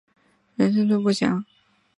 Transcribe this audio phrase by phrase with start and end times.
[0.57, 1.45] 生卒年不详。